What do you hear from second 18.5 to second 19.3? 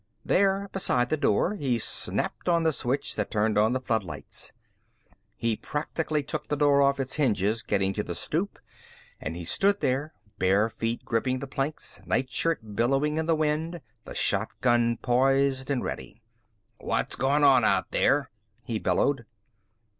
he bellowed.